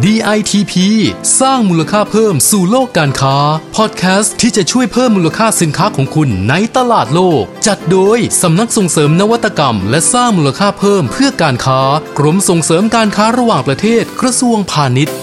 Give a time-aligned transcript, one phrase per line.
[0.00, 0.74] DITP
[1.40, 3.36] สร้างมูลค่าเพิ่มสู่โลกการค้า
[3.76, 11.80] พอดแคสต์ที่จะช่วยเพิ่มมูลค่าสินค้าของคุณในตลาดโลก จัดโดยสำนักส่งเสริมนวัตกรรม และสร้างมูลค่าเพิ่มเพื่อการค้า
[12.18, 15.14] กรมส่งเสริมการค้าระหว่างประเทศกระทรวงพาณิชย์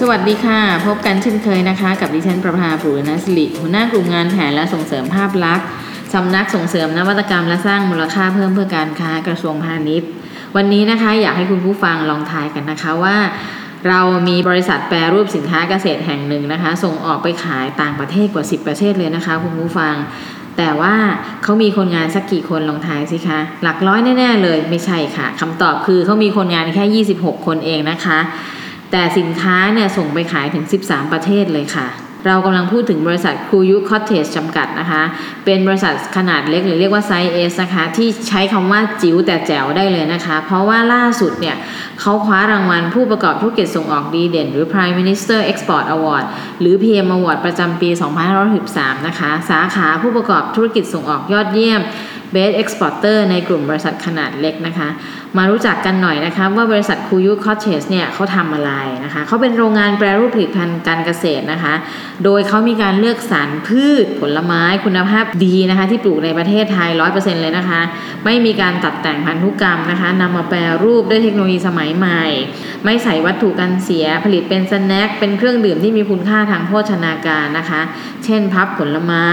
[0.00, 5.66] สวัสดีค่ะ พบกันเช่นเคยนะคะ กับดิฉันประภาผูรณสิริหัวหน้ากลุ่มงานแผนและส่งเสริมภาพลักษณ์
[6.14, 10.10] สำนักส่งเสริมนวัตกรรมและสร้างมูลค่าเพิ่มเพื่อการค้ากระทรวงพาณิชย์
[10.56, 13.16] วันนี้นะคะอยากให้คุณผู้ฟังลองทายกันนะคะว่า
[13.88, 19.94] เรามีบริษัทแปรรูปสินค้าเกษตรแห่งหนึ่งนะคะ ส่งออกไปขายต่างประเทศกว่า 10 ประเทศเลยนะคะคุณผู้ฟัง
[20.58, 20.94] แต่ว่า
[21.42, 28.18] เขามีคนงานสักกี่คนลองทายสิคะ หลักร้อยแน่ๆเลยไม่ใช่ค่ะคำตอบคือเขามีคนงานแค่ 26 คนเองนะคะ
[28.92, 31.86] แต่สินค้าเนี่ยส่งไปขายถึง 13 ประเทศเลยค่ะ
[32.26, 35.02] เรากำลังพูดถึงบริษัทครูยุคอตเทจจำกัดนะคะ
[35.44, 41.56] เป็นบริษัทขนาดเล็กหรือเรียกว่าไซส์ S นะคะ ที่ใช้คำว่าจิ๋วแต่แจ๋วได้เลยนะคะ เพราะว่าล่าสุดเนี่ย
[42.00, 46.24] เขาคว้ารางวัลผู้ประกอบธุรกิจส่งออกดีเด่น หรือ Prime Minister Export Award
[46.60, 47.90] หรือ PM Award ประจำปี
[48.48, 51.80] 2563นะคะ สาขาผู้ประกอบธุรกิจส่งออกยอดเยี่ยม
[52.34, 54.88] Best Exporter ในกลุ่มบริษัทขนาดเล็กนะคะ
[55.36, 58.72] มารู้จักกันหน่อยนะคะว่าบริษัทครูยุคอตเทจเนี่ยเขาทำอะไร
[59.04, 61.74] นะคะเขาเป็นโรงงานแปรรูปผลิตภัณฑ์การเกษตรนะคะ
[62.24, 67.80] โดยเขามีการเลือกสรรพืชผลไม้คุณภาพดีนะคะ ที่ปลูกในประเทศไทย 100%เลยนะคะ
[68.24, 72.22] ไม่มีการตัดแต่งพันธุกรรมนะคะนำมาแปรรูปด้วยเทคโนโลยีสมัยใหม่
[72.84, 77.80] ไม่ใส่วัตถุกันเสียผลิตเป็น snack เป็นเครื่องดื่มที่มีคุณค่าทางโภชนาการนะคะ
[78.24, 79.26] เช่นพัฟผลไม้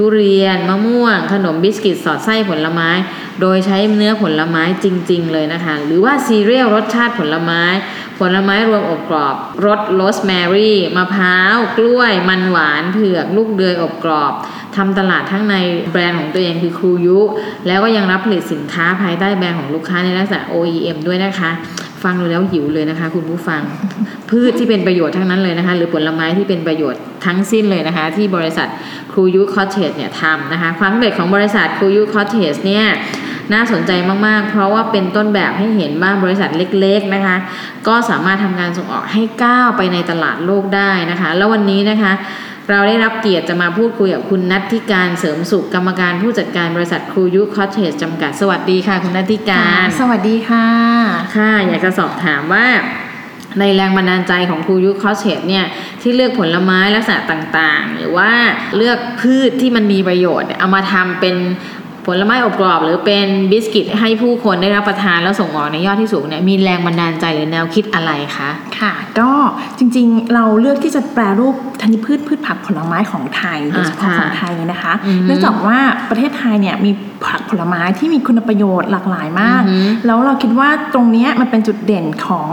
[0.00, 2.90] ทุเรียน มะม่วง ขนมบิสกิตสอดไส้ผลไม้
[3.40, 7.62] โดยใช้เนื้อผลไม้จริง ๆ เลยนะคะ หรือว่าซีเรียลรสชาติผลไม้
[8.18, 14.32] ผลไม้รวมอบกรอบรสโรสแมรี่มะพร้าว กล้วย มันหวานเผือก ลูกเดือยอบกรอบ
[14.76, 15.54] ทำตลาดทั้งใน
[15.90, 17.18] แบรนด์ของตัวเองคือครูยุ
[17.66, 21.50] แล้วก็ยังรับผลิตสินค้าภายใต้แบรนด์ของลูกค้าในลักษณะ OEM ด้วยนะคะ
[22.02, 23.62] ฟังดูแล้วหิวเลยนะคะ คุณผู้ฟัง
[24.30, 28.68] พืชที่เป็นประโยชน์ทั้งนั้นเลยนะคะ หรือผลไม้ที่เป็นประโยชน์ทั้งสิ้นเลยนะคะ ที่บริษัท
[29.12, 32.86] ครูยุคอตเทจเนี่ยทำนะคะ ความสำเร็จของบริษัทครูยุคอตเทจเนี่ย
[33.52, 33.92] น่าสนใจ
[34.26, 36.50] มาก ๆ เพราะว่าเป็นต้นแบบให้เห็นว่าบริษัท
[36.80, 37.36] เล็ก ๆ นะคะ
[37.88, 42.12] ก็สามารถทำการส่งออกให้ก้าวไปในตลาดโลกได้นะคะ แล้ววันนี้นะคะ
[42.70, 50.66] เราได้รับเกียรติจะมาพูดคุยกับคุณนัทธิการเสริมสุขกรรมการผู้จัดการบริษัทครูยุคอเทสจำกัดสวัสดีค่ะ คุณนัทธิการ สวัสดีค่ะ
[51.36, 52.66] ค่ะอยากจะสอบถามว่า
[53.60, 55.64] ในแรงบันดาลใจของครูยุคคอเชตเนี่ย
[56.02, 58.30] ที่เลือกผลไม้ลักษณะต่างๆ หรือว่า
[58.76, 61.36] เลือกพืชที่มันมีประโยชน์เนี่ยเอามาทำเป็น
[62.06, 68.50] ผลไม้อบกรอบหรือเป็นบิสกิตให้ผู้คนได้รับประทานแล้วส่งออกในยอดที่สูงเนี่ยมีแรงบันดาลใจหรือแนวคิดอะไรคะ
[68.80, 69.30] ค่ะ ก็
[69.78, 75.78] จริงๆเราเลือกที่จะแปรรูปธัญพืชพืชผักผลไม้ของไทยโดยเฉพาะอ่าค่ะของไทยนะคะอือฮึเนื่องจากว่า
[76.10, 76.90] ประเทศไทยเนี่ยมี
[77.26, 82.48] ผักผลไม้ที่มีคุณประโยชน์หลากหลายมากอือฮึแล้วเราคิดว่าตรงเนี้ยมันเป็นจุดเด่นของ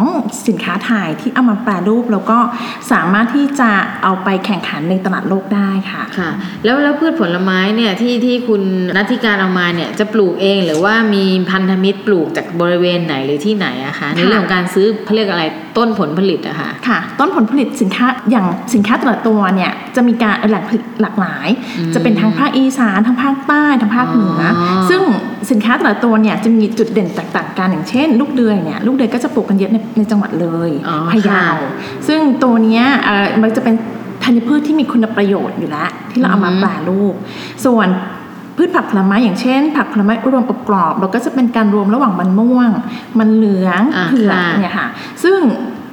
[0.47, 2.37] สินค้าไทยที่เอามาแปรรูปแล้วก็
[2.91, 3.69] สามารถที่จะ
[4.03, 6.29] เอาไปแข่งขันในตลาดโลกได้ค่ะค่ะ
[6.63, 8.61] แล้วแล้วพืชผลไม้เนี่ยที่ที่คุณ
[8.97, 15.43] นัทธิการเอามาเนี่ยจะปลูกเองหรือว่ามีพันธมิตรปลูกจากบริเวณไหนหรือที่ไหนอะคะในเรื่องของการซื้อเขาเรียกอะไร
[15.77, 21.47] ต้นผลผลิตอะค่ะค่ะ ต้นผลผลิตสินค้าอย่างสินค้าแต่ละตัวเนี่ยจะมีการแหล่งผลิตหลากหลาย
[21.77, 25.01] อืมจะเป็นทางภาคอีสานทางภาคใต้ทางภาคเหนือออซึ่ง
[25.51, 31.71] สินค้าแต่ละตัวเนี่ยจะมีจุดเด่นแตกต่างกันอย่างเช่น ลูกเดือยเนี่ยลูกเดือยก็จะปลูกกันเยอะในในจังหวัดเลยอ๋อพะเยาค่ะ
[32.07, 33.75] ซึ่งตัวเนี้ยเอ่อมันจะเป็น
[34.23, 37.13] ธัญพืชที่มีคุณประโยชน์อยู่แล้ว ที่เราเอามาอืมแปรรูป
[37.65, 37.87] ส่วน
[38.57, 42.69] พืชผักผลไม้อย่างเช่น ผักผลไม้รวมอบกรอบ เราก็จะเป็นการรวมระหว่างมันม่วง
[43.19, 44.87] มันเหลืองอ่าเผือกค่ะเนี่ยค่ะ
[45.23, 45.39] ซึ่ง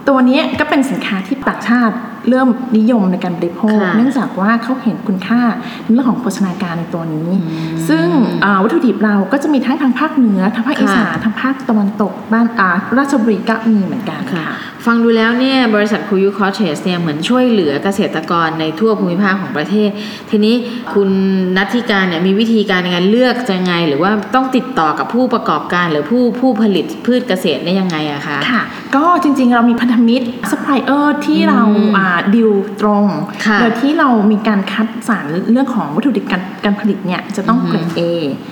[0.09, 1.95] ตัวเนี้ยก็เป็นสินค้าที่ต่างชาติ
[2.29, 2.49] เริ่ม
[2.79, 5.41] นิยมในการบริโภคค่ะเนื่องจากว่าเขาเห็นคุณค่า
[5.83, 8.07] ในเรื่องของโภชนาการในตัวนี้อืมซึ่ง
[8.45, 14.57] อ่าวัตถุดิบเราก็จะมีทั้งทางภาคเหนือทางภาคอีสานค่ะทางภาคตะวันตกบ้านอาราชบุรีก็มีเหมือนกันค่ะค่ะ
[14.87, 19.91] ฟังดูแล้วเนี่ยบริษัทครูยุคอตเทจเนี่ยเหมือนช่วยเหลือเกษตรกรในทั่วภูมิภาคของประเทศ
[20.31, 20.55] ทีนี้
[20.95, 21.11] คุณ
[21.57, 28.63] นัทธิการเนี่ยมีวิธีการในการเลือกยังไง หรือว่าต้องติดต่อกับผู้ประกอบการหรือผู้ผู้ผลิตพืชเกษตรได้ยังไงอะคะค่ะ
[28.97, 33.05] ก็จริงๆเรามีพันธมิตรซัพพลายเออร์ที่เราอืมอ่าดิวตรง
[33.47, 38.01] ค่ะโดยที่เรามีการคัดสรรเรื่องของวัตถุดิบการการผลิตเนี่ยจะต้องเกรด A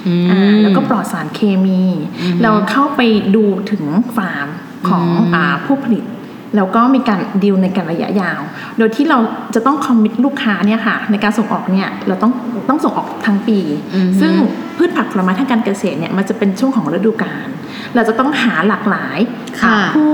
[0.06, 1.82] อืมอ่าแล้วก็ปลอดสารเคมี
[2.20, 3.00] อืมเราเข้าไป
[3.34, 3.84] ดูถึง
[4.16, 4.48] ฟาร์ม
[4.88, 6.04] ของอืมอาผู้ผลิต
[6.56, 8.40] แล้วก็มีการดีลในการระยะยาว
[8.78, 9.18] โดยที่เรา
[9.54, 12.32] จะต้องคอมมิตลูกค้าเนี่ยค่ะในการส่งออกเนี่ยเราต้อง
[12.68, 13.58] ต้องส่งออกทั้งปี
[13.94, 14.32] อือฮึซึ่ง
[14.76, 17.48] พืชผักผลไม้ทางการเกษตรเนี่ยมันจะเป็นช่วงของฤดูกาล
[17.94, 19.18] เราจะต้องหาหลากหลาย
[19.62, 20.12] ค่ะผู้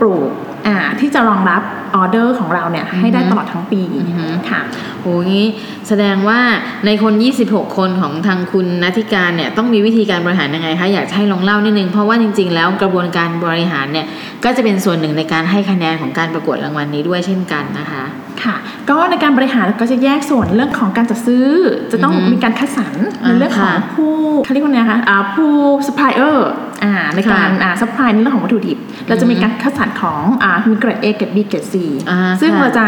[0.00, 0.30] ปลูก
[0.66, 1.62] อ่าที่จะรองรับ
[1.94, 4.60] ออเดอร์ของเราเนี่ยให้ได้ตลอดทั้งปีอือฮึค่ะ
[5.00, 5.46] โหงี้
[5.88, 6.40] แสดงว่า
[6.86, 7.12] ในคน
[7.46, 14.06] 26 คนของทางคุณนัทธิการเนี่ยต้องมีวิธีการบริหารยังไงคะอยากจะให้ลองเล่านิดนึง เพราะว่าจริง ๆ แล้วกระบวนการบริหารเนี่ย
[14.44, 18.04] ก็จะเป็นส่วนหนึ่งในการให้คะแนนของการประกวดรางวัลนี้ด้วยเช่นกันนะคะ
[18.42, 18.56] ค่ะ
[18.90, 21.46] ก็ในการบริหารก็จะแยกส่วนเรื่องของการจัดซื้อ
[21.92, 22.94] จะต้องอือฮึมีการคัดสรร
[23.24, 24.12] อ่าในเรื่องของค่ะผู้
[24.44, 25.50] เขาเรียกว่าไงคะอ่าผู้
[25.86, 26.67] ซัพพลายเออร์อ่า
[27.14, 28.78] ในการค่ะอ่า supply ในเรื่องของวัตถุดิบ
[29.08, 31.74] เราจะมีการคัดสรรของอ่ามีเกรด A เกรด B เกรด C
[32.10, 32.86] อ่าซึ่งค่ะเราจะ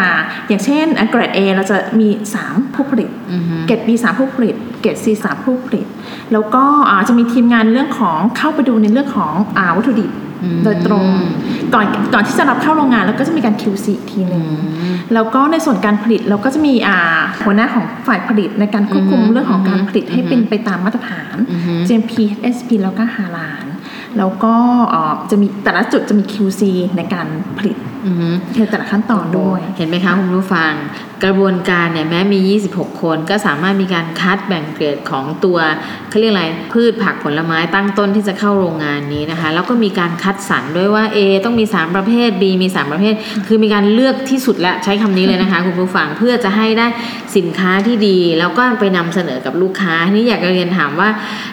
[0.48, 2.08] อย่างเช่นอะเกรด A เราจะมี
[2.42, 5.86] 3 ผู้ผลิตอือฮึเกรด B 3 ผู้ผลิตเกรด C 3 ผู้ผลิต
[6.32, 10.12] แล้วก็อ่าจะมีทีมงานเรื่องของเข้าไปดูในเรื่องของอ่าวัตถุดิบ
[10.44, 11.06] อืมโดยตรง
[11.74, 14.44] ก่อนก่อนที่จะรับเข้าโรงงานแล้วก็จะมีการ QC อีกทีหนึ่ง
[15.14, 22.12] แล้วก็ในส่วนการผลิตเราก็จะมีอ่าหัวหน้าของฝ่ายผลิตในการควบคุมอือฮึเรื่องของการผลิตให้อือฮึเป็นไปตามมาตรฐานอือฮึ GMP
[22.56, 23.64] SP แล้วก็ฮาลาล
[24.18, 24.54] แล้วก็
[24.88, 26.62] เอ่อจะมีแต่ละจุดจะมี QC
[26.96, 27.26] ในการ
[27.58, 27.76] ผลิต
[28.06, 28.28] อือฮึ
[28.58, 30.72] ในแต่ละขั้นตอนด้วย เห็นไหมคะคุณผู้ฟัง
[31.24, 32.38] กระบวนการเนี่ยแม้มี
[32.72, 35.58] 26 คนก็สามารถมีการคัดแบ่งเกรดของตัว
[36.08, 43.14] เขาเรียกอะไรพืชผักผลไม้ตั้งต้นที่จะเข้าโรงงานนี้นะคะ แล้วก็มีการคัดสรรด้วยว่า A ต้องมี 3 ประเภท B มี 3 ประเภท
[43.46, 46.86] คือมีการเลือกที่สุดและใช้คำนี้เลยนะคะ คุณผู้ฟังเพื่อจะให้ได้
[47.36, 51.08] สินค้าที่ดี แล้วก็ไปนำเสนอกับลูกค้าทีนี้อยากจะเรียนถามว่า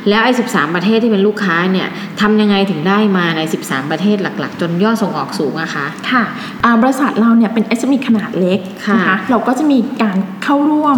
[0.09, 1.87] แล้วไอ้13 ประเทศที่เป็นลูกค้าเนี่ย
[2.21, 6.23] ทำยังไงถึงได้มาใน 13 ประเทศหลัก ๆ จนยอดส่งออกสูงอะคะค่ะ
[6.63, 10.97] อ่าบริษัทเราเนี่ยเป็น SME ขนาดเล็กค่ะนะคะเราก็จะมีการเข้าร่วม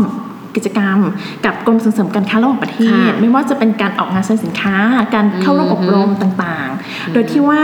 [0.56, 1.00] กิจกรรม
[1.46, 4.76] กับกรมส่งเสริมการค้าระหว่างประเทศค่ะไม่ว่าจะเป็นการออกงานแสดงสินค้า
[5.16, 7.62] การเข้าร่วมอือมบรมต่างๆ โดยที่ว่า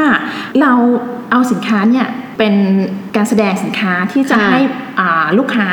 [0.61, 0.73] เรา
[1.31, 2.07] เอาสินค้าเนี่ย
[2.37, 2.55] เป็น
[3.15, 4.61] การแสดงสินค้าที่จะค่ะให้
[4.99, 5.67] อ่าลูกค้า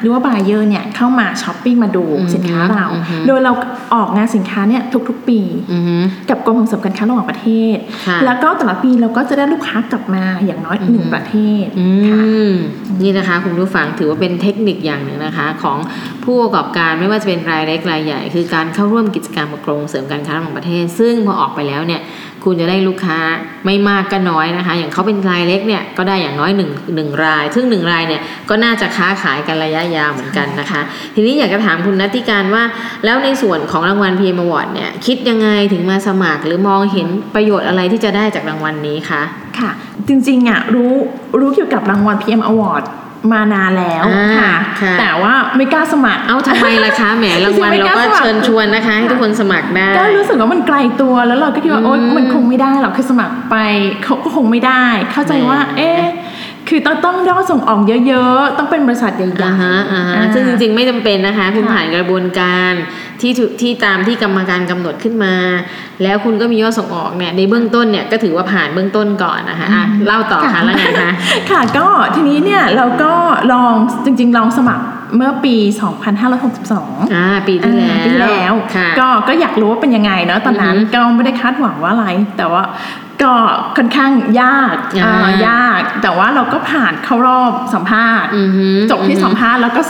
[0.00, 3.52] หรือว่าบายเออร์เนี่ยเข้ามาช้อปปิ้งมาดูอืมสินค้าเราอืมโดยเรา
[3.94, 5.40] ออกงานสินค้าเนี่ยทุกๆ ปี
[5.72, 5.96] อือฮึ
[6.30, 7.76] กับกรมส่งเสริมการค้าระหว่างประเทศ
[8.06, 12.54] ค่ะแล้วก็แต่ละปีเราก็จะได้ลูกค้ากลับมาอย่างน้อยหนึ่งประเทศอืค่ะม
[13.02, 15.78] นี่นะคะคุณผู้ฟังถือว่าเป็นเทคนิคอย่างหนึ่งนะคะของ
[16.24, 22.02] ผู้ประกอบการไม่ว่าจะเป็นรายเล็กรายใหญ่ คือการเข้าร่วมกิจกรรมกับกรมเสริมการค้าระหว่างประเทศ ซึ่งพอออกไปแล้วเนี่ย
[22.44, 23.18] คุณจะได้ลูกค้า
[23.66, 30.80] ไม่มากก็น้อยนะคะ อย่างเขาเป็นรายเล็กเนี่ยก็ได้อย่างน้อยหนึ่งหนึ่งราย ซึ่งหนึ่งรายเนี่ยก็น่าจะค้าขายกันระยะยาวเหมือนกันนะคะ
[31.14, 32.62] ทีนี้อยากจะถามคุณนัทธิการว่า
[33.04, 39.22] แล้วในส่วนของรางวัล PM Award เนี่ยคิดยังไงถึงมาสมัคร หรือมองเห็นประโยชน์อะไรที่จะได้จากรางวัลนี้คะ
[39.58, 39.70] ค่ะ
[40.08, 40.92] จริงๆอะรู้
[41.40, 42.84] รู้เกี่ยวกับรางวัล PM Award
[43.32, 53.56] มานานแล้วอ่าค่ะค่ะ แต่ว่าไม่กล้าสมัคร เอ้าทำไมล่ะคะแหมรางวัลเราก็เชิญชวนนะคะให้ทุกคนสมัครได้ ก็รู้สึกว่ามันไกลตัวแล้วเราก็คิดว่าอืมโอ๊ยมันคงไม่ได้หรอกคือสมัครไป
[54.04, 56.02] เขาก็คงไม่ได้ เข้าใจว่าแหมเอ๊ะ
[56.68, 62.72] คือต้องต้องยอดส่งออกเยอะๆ ต้องเป็นบริษัทใหญ่อ่าฮะอ่าฮะอ่าซึ่งจริงๆ ไม่จำเป็นนะคะ คุณค่ะผ่านกระบวนการ
[63.20, 65.34] ที่ถูกที่ตามที่กรรมการกำหนดขึ้นมา
[66.02, 71.12] แล้วคุณก็มียอดส่งออกเนี่ยในเบื้องต้นเนี่ยก็ถือว่าผ่านเบื้องต้นก่อนนะคะอะเล่าต่อค่ะแล้วไงคะ
[71.50, 73.12] ค่ะก็ทีนี้เนี่ยเราก็
[73.52, 73.72] ลอง
[74.04, 74.84] จริง ๆ ลองสมัคร
[75.16, 75.56] เมื่อปี
[76.34, 82.62] 2562อ่าปีที่แล้วอ่าปีที่แล้วค่ะก็ก็อยากรู้ว่าเป็นยังไงเนาะตอนนั้นอือฮึก็ไม่ได้คาดหวังว่าอะไร แต่ว่า
[83.22, 83.32] ก็
[83.76, 89.82] ค่อนข้างยากอ่าอ่ายาก แต่ว่าเราก็ผ่านเข้ารอบสัมภาษณ์อือฮึจบที่อือฮึสัมภาษณ์แล้วก็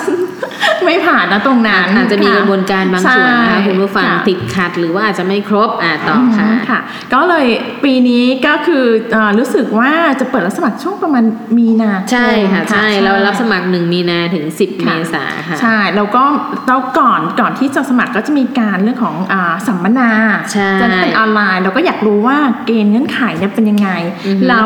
[0.84, 6.80] ไม่ผ่านนะตรงนั้นอาจจะมีกระบวนการบางส่วนนะคะใช่คุณผู้ฟังค่ะติดขัดหรือว่าอาจจะไม่ครบอ่าต่อค่ะมค่ะ
[7.14, 7.46] ก็เลย
[7.84, 11.24] ปีนี้ก็คือเอ่อรู้สึกว่าจะเปิดรับสมัครช่วงประมาณ
[11.58, 16.24] มีนาคมใช่ค่ะใช่เรารับสมัครหนึ่งมีนาถึง 10 เมค่ะษาค่ะใช่แล้วก็
[16.68, 20.10] แล้วก่อนก่อนที่จะสมัครก็จะมีการเรื่องของอาสัมมนา
[20.52, 23.90] ใช่จะเป็นออนไลน์ เราก็อยากรู้ว่าเกณฑ์เงื่อนไขเนี่ยเป็นยังไง
[24.26, 24.62] อือฮึเรา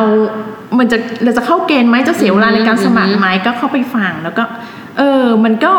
[0.79, 4.45] มันจะเราจะเข้าเกณฑ์ไหมจะเสียเวลาอือฮึในการสมัครไหมก็เข้าไปฟังแล้วก็
[4.99, 5.75] เออ มันก็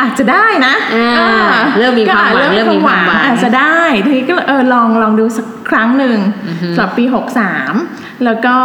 [0.00, 6.18] อาจจะได้นะอ่าออเริ่มมีความหวังก็อจเริ่มมีความหวังอาจจะได้ทีนี้ก็เออลองลองดูสักครั้งหนึ่ง
[6.48, 7.04] อือฮึสำหรับปี
[7.64, 8.56] 63 แล้วก็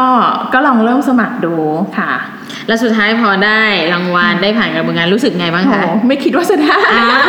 [0.54, 1.56] ก็ลองเริ่มสมัครดู
[1.98, 2.12] ค่ะ
[2.68, 3.62] แล้วสุดท้ายพอได้
[3.94, 7.22] รางวัลได้ผ่านกระบวนการรู้สึกไงบ้างโหคะไม่คิดว่าจะได้อ้าว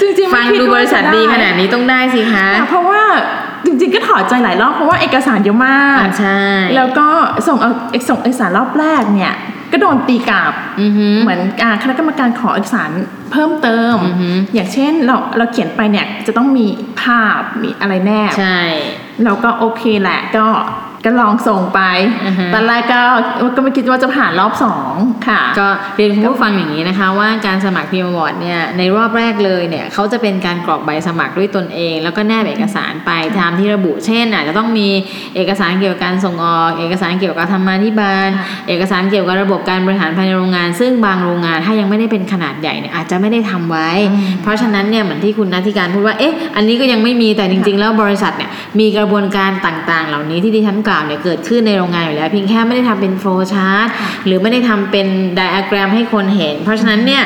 [0.00, 3.02] จริงๆฟัไม่งคิดูว่บริษัทจะไดีขนาดนี้ต้องได้สิคะค่ะเพราะว่า
[3.66, 6.40] จริงๆก็ถอดใจหลายรอบเพราะว่าเอกสารเยอะมากอ่าใช่
[6.76, 7.08] แล้วก็
[7.48, 7.70] ส่งเอา
[8.08, 9.34] ส่งเอกสารรอบแรกเนี่ย
[9.72, 12.90] ก็โดนตีกลับอือฮึเหมือนอ่าคณะกรรมการขอเอกสาร
[13.32, 16.66] เพิ่มเติมอือฮึอย่างเช่นเราเราเขียนไปเนี่ยจะต้องมี
[17.02, 18.60] ภาพมีอะไรแนบใช่
[19.24, 20.46] เราก็โอเคแหละก็
[21.04, 21.80] ก็ลองส่งไป
[22.24, 23.00] อือฮึตอนแรกก็
[23.56, 24.94] ก็ไม่คิดว่าจะผ่านรอบสอง
[25.28, 34.88] ค่ะ ก็เรียนคุณผู้ฟังอย่างนี้นะคะ ว่าการสมัคร PM Award เนี่ยในรอบแรกเลยเนี่ยเขาจะเป็นการกรอกใบสมัครด้วยตนเอง แล้วก็แนบเอกสารไปตามที่ระบุเช่นอาจจะต้องมี
[35.36, 43.90] เอกสารเกี่ยวกับการส่งออก เอกสารเกี่ยวกับธรรมาภิบาลค่ะเอกสารเกี่ยวกับระบบการบริหารภายในโรงงาน ซึ่งบางโรงงานถ้ายังไม่ได้เป็นขนาดใหญ่เนี่ยอาจจะไม่ได้ทำไว้
[44.42, 53.86] เพราะฉะนั้นเนี่ยเหมือนที่คุณนัทธิการพูดว่าเอ๊ะอันนี้ก็ยังไม่มีแต่จริง ๆ แล้วบริษัทเนี่ยมีกระบวนการต่างๆ เหล่านี้ที่ดิฉันกล่าวเนี่ยเกิดขึ้นในโรงงานอยู่แล้วเพียงแค่ไม่ได้ทำเป็น flowchart
[54.26, 57.22] หรือไม่ได้ทำเป็นไดอะแกรมให้คนเห็น เพราะฉะนั้นเนี่ย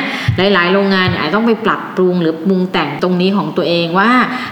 [0.53, 4.11] หลาย ๆ โรงงานเนี่ยอาจต้องไปปรับปรุงหรือปรุงแต่งตรงนี้ของตัวเองว่า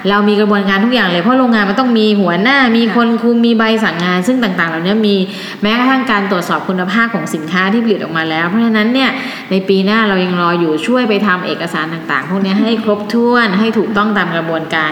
[0.10, 5.15] เรามีกระบวนการทุกอย่างเลยเพราะโรงงานมันต้องมีหัวหน้ามีคนคุมมีใบสั่งงาน ซึ่งต่าง ๆ เหล่านี้มี
[5.62, 9.10] แม้กระทั่งการตรวจสอบคุณภาพของสินค้าที่ผลิตออกมาแล้ว เพราะฉะนั้นเนี่ย
[9.51, 14.91] ในปีหน้าเรายังรออยู่ช่วยไปทำเอกสารต่างๆ พวกนี้ให้ครบถ้วนให้ถูกต้องตามกระบวนการ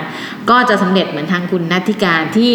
[0.49, 2.51] ก็จะสำเร็จเหมือนทางคุณนัทธิการที่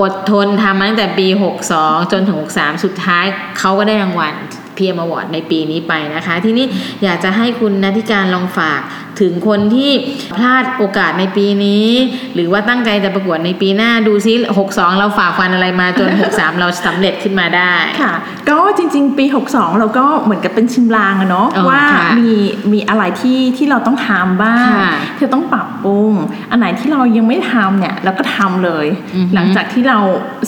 [0.00, 1.26] อดทนทำมาตั้งแต่ปี
[1.70, 3.24] 62 จนถึง 63 สุดท้าย
[3.58, 4.34] เขาก็ได้รางวัล
[4.74, 6.66] เพียมอวอร์ดในปีนี้ไปนะคะ ทีนี้
[7.02, 8.80] อยากจะให้คุณนัทิการลองฝาก
[9.22, 9.90] ถึงคนที่
[10.36, 11.86] พลาดโอกาสในปีนี้
[12.34, 14.32] หรือว่าตั้งใจจะประกวดในปีหน้าดูซิ
[14.66, 18.14] 62 เราฝ่าฟันอะไรมาจน 63 เราสำเร็จขึ้นมาได้ค่ะ
[18.48, 22.32] ก็จริง ๆ ปี 62 เราก็เหมือนกับเป็นชิมลางอะเนาะเออว่าค่ะมี
[22.72, 26.12] มีอะไรที่ที่เราต้องทำบ้างค่ะที่ต้องปรับปรุง
[26.50, 29.98] อันไหนที่เรายังไม่ทำเนี่ยเราก็ทำเลยอือฮึหลังจากที่เรา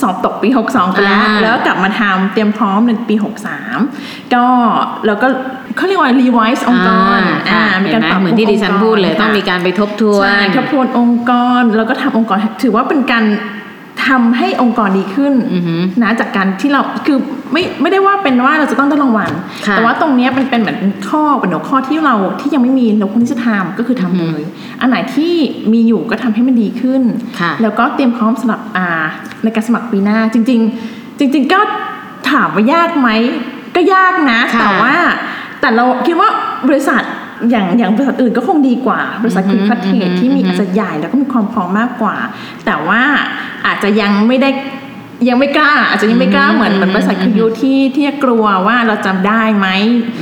[0.03, 3.15] สอบตกปี 62 ไปแล้วอ่าแล้วก็กลับมาทำเตรียมพร้อมในปี
[3.75, 4.45] 63 ก็
[5.07, 5.29] เราก็
[5.77, 7.21] เขาเรียกว่า revise องค์กร
[7.53, 13.25] อ่ามีการปรับเหมือนที่ดิฉันพูดเลยต้องมีการไปทบทวนใช่ทบทวนองค์กรแล้วก็ทำองค์กรถือว่าเป็นการ
[14.09, 17.19] ทำให้องค์กรดีขึ้นอือฮึนะจากการที่เราคือ
[17.53, 19.31] ไม่ไม่ได้ว่าเป็นว่าเราจะต้องได้รางวัล
[19.67, 20.79] ค่ะแต่ว่าตรงเนี้ยมันเป็นเหมือน
[21.09, 24.43] ข้อเป็นหัวข้อที่เราที่ยังไม่มีเราควรที่จะทำก็คือทำเลย
[24.81, 25.35] อันไหนที่
[25.73, 27.03] มีอยู่ก็ทำให้มันดีขึ้น
[27.41, 28.89] ค่ะแล้วก็เตรียมพร้อมสำหรับอ่า
[29.43, 31.61] ในการสมัครปีหน้าจริง ๆ จริง ๆ ก็
[32.31, 33.09] ถามว่ายากไหม
[33.77, 34.95] ก็ยากนะค่ะแต่ว่า
[35.65, 36.31] แต่เราคิดว่า
[36.69, 37.03] บริษัท
[37.51, 42.17] อย่างอย่างบริษัทอื่นก็คงดีกว่า บริษัทอืคุอณฮึพัฒเทอือฮึที่มีอือฮึอาจจะใหญ่แล้วก็มีความพร้อมมากกว่า
[42.67, 43.03] แต่ว่า
[43.67, 44.51] อาจจะยังไม่ได้
[45.29, 49.69] ยังไม่กล้า อาจจะยังไม่กล้าเหมือนเหมือนบริษัทคือยูที่ที่กลัวว่าเราจำได้ไหม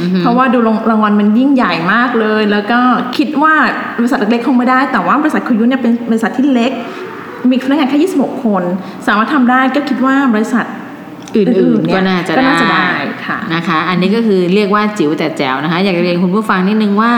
[0.00, 0.58] อือฮึเพราะว่าดู
[0.90, 2.80] รางวัลมันยิ่งใหญ่มากเลย แล้วก็
[3.16, 3.54] คิดว่า
[3.98, 6.72] บริษัทเล็กๆคงไม่ได้ แต่ว่าบริษัทคุยุเนี่ยเป็นบริษัทที่เล็ก
[7.50, 8.62] มีพนักงานแค่ 26 คน
[9.06, 10.64] สามารถทำได้ก็คิดว่าบริษัท
[11.36, 12.86] อื่นๆเยก็น่าจะก็น่าจะได้
[13.26, 17.10] ค่ะนะคะ อันนี้ก็คือเรียกว่าจิ๋วแต่แจ๋วนะคะ อยากจะเรียนคุณผู้ฟังนิดนึงว่า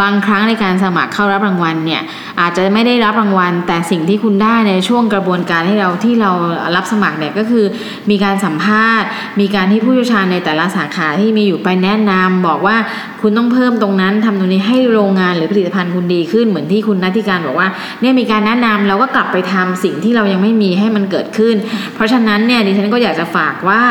[0.00, 2.02] บางครั้งในการสมัครเข้ารับรางวัลเนี่ย
[2.40, 6.30] อาจจะไม่ได้รับรางวัล แต่สิ่งที่คุณได้ในช่วงกระบวนการที่เราที่เรา
[6.76, 7.64] รับสมัครเนี่ยก็คือ
[8.10, 9.08] มีการสัมภาษณ์
[9.40, 12.76] มีการที่ผู้เชี่ยวชาญในแต่ละสาขาที่มีอยู่ไปแนะนำบอกว่า
[13.20, 17.68] คุณต้องเพิ่มตรงนั้นทำตรงนี้ให้โรงงานหรือผลิตภัณฑ์คุณดีขึ้นเหมือนที่คุณนัทธิการบอกว่า
[18.00, 21.54] เนี่ยมีการแนะนำเราก็กลับไปทำสิ่งที่เรายังไม่มีให้มันเกิดขึ้น
[21.94, 23.82] เพราะฉะนั้นเนี่ยดิฉันก็อยากจะฝากากว่า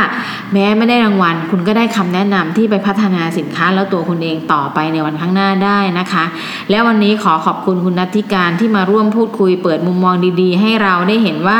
[0.53, 6.25] แม้ไม่ได้รางวัล คุณก็ได้คำแนะนำที่ไปพัฒนาสินค้าแล้วตัวคุณเองต่อไปในวันข้างหน้าได้นะคะ
[6.69, 11.59] และวันนี้ขอขอบคุณคุณนัทธิการที่มาร่วมพูดคุยเปิดมุมมองดีๆ ให้เราได้เห็นว่า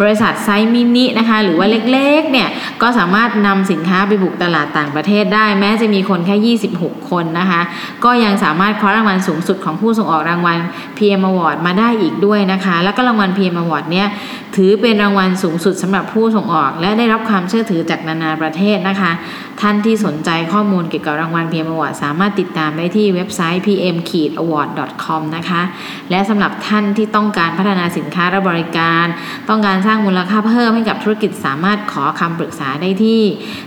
[0.00, 2.48] บริษัทไซส์มินินะคะ หรือว่าเล็กๆเนี่ย
[2.82, 7.60] ก็สามารถนำสินค้าไปบุกตลาดต่างประเทศได้ แม้จะมีคนแค่ 26 คนนะคะ
[8.04, 10.58] ก็ยังสามารถคว้ารางวัลสูงสุดของผู้ส่งออกรางวัล
[10.98, 14.08] PM Award มาได้อีกด้วยนะคะ แล้วก็รางวัล PM Award เนี่ย
[14.56, 19.12] ถือเป็นรางวัลสูงสุดสำหรับผู้ส่งออก และได้รับความเชื่อถือจากนานาประเทศนะคะ
[19.60, 25.62] ท่านที่สนใจข้อมูลเกี่ยวกับรางวัล PM Award สามารถติดตามได้ที่เว็บไซต์ pm-award.com นะคะ
[26.10, 29.06] และสำหรับท่านที่ต้องการพัฒนาสินค้าและบริการ
[29.48, 33.20] ต้องการสร้างมูลค่าเพิ่มให้กับธุรกิจสามารถขอคำปรึกษาได้ที่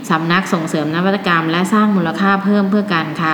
[0.09, 3.33] สำนักส่งเสริมนวัตกรรม และสร้างมูลค่าเพิ่มเพื่อการค้า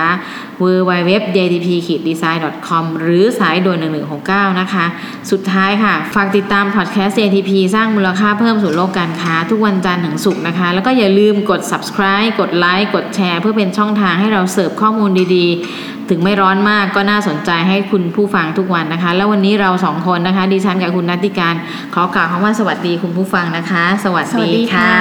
[0.62, 3.78] www.jtp-design.com หรือสายด่วน
[4.18, 4.86] 1169 นะคะ
[5.30, 21.54] สุดท้ายค่ะ ฝากติดตามพอดแคสต์ JTP สร้างมูลค่าเพิ่มสู่โลกการค้า ทุกวันจันทร์ถึงศุกร์นะคะ แล้วก็อย่าลืมกด subscribe กดไลค์กดแชร์ เพื่อเป็นช่องทางให้เราเสิร์ฟข้อมูลดีๆ ถึงไม่ร้อนมากก็น่าสนใจให้คุณผู้ฟังทุกวันนะคะ แล้ววันนี้เราสองคนนะคะ ดิฉันกับคุณนัตติการ
[21.94, 24.94] ขอกล่าวคำว่าสวัสดีคุณผู้ฟังนะคะ สวัสสวัสดีดีค่ะค่ะ